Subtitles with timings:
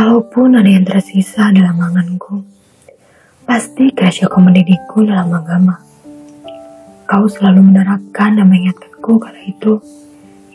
[0.00, 2.40] Kalaupun ada yang tersisa dalam anganku,
[3.44, 5.76] pasti Gracia kau mendidikku dalam agama.
[7.04, 9.76] Kau selalu menerapkan dan mengingatkanku kala itu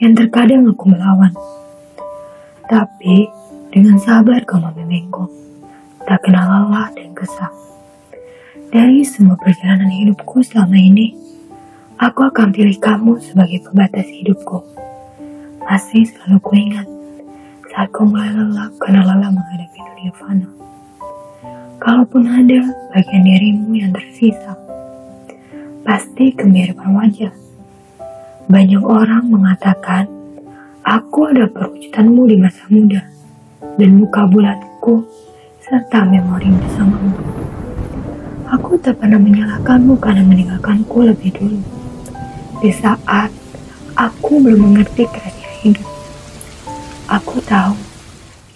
[0.00, 1.28] yang terkadang aku melawan.
[2.72, 3.28] Tapi
[3.68, 5.28] dengan sabar kau membimbingku,
[6.08, 7.52] tak kenal lelah dan kesal.
[8.72, 11.12] Dari semua perjalanan hidupku selama ini,
[12.00, 14.64] aku akan pilih kamu sebagai pembatas hidupku.
[15.68, 16.93] Masih selalu kuingat
[17.90, 20.48] kau mulai lelah karena lelah menghadapi dunia fana.
[21.82, 24.54] Kalaupun ada bagian dirimu yang tersisa,
[25.82, 27.34] pasti kemiripan wajah.
[28.46, 30.06] Banyak orang mengatakan,
[30.86, 33.02] aku ada perwujudanmu di masa muda,
[33.74, 35.02] dan muka bulatku
[35.58, 37.18] serta memori bersamamu.
[38.54, 41.58] Aku tak pernah menyalahkanmu karena meninggalkanku lebih dulu.
[42.62, 43.34] Di saat
[43.98, 45.88] aku belum mengerti kerasnya hidup.
[47.04, 47.76] Aku tahu,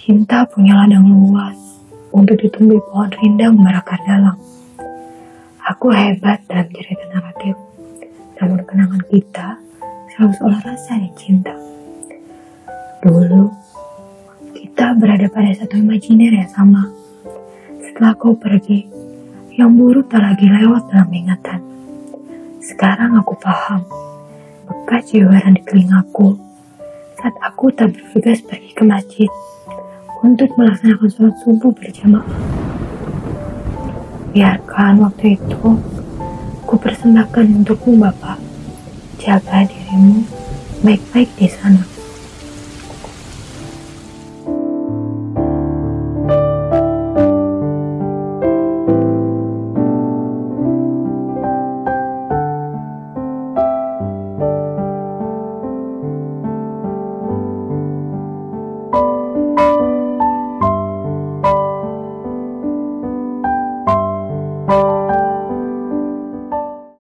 [0.00, 1.52] cinta punya ladang luas
[2.16, 4.40] untuk ditumbuhi pohon rindang berakar dalam.
[5.68, 7.52] Aku hebat dalam cerita naratif,
[8.40, 9.60] namun kenangan kita
[10.08, 11.52] selalu seolah rasanya cinta.
[13.04, 13.52] Dulu,
[14.56, 16.88] kita berada pada satu imajiner yang sama.
[17.84, 18.88] Setelah kau pergi,
[19.60, 21.60] yang buruk tak lagi lewat dalam ingatan.
[22.64, 23.84] Sekarang aku paham,
[24.64, 26.47] bekas jeweran di telingaku
[27.18, 29.30] saat aku tak bergegas pergi ke masjid
[30.22, 32.30] untuk melaksanakan sholat subuh berjamaah.
[34.30, 35.62] Biarkan waktu itu
[36.62, 38.38] ku persembahkan untukmu Bapak.
[39.18, 40.22] Jaga dirimu
[40.86, 41.97] baik-baik di sana.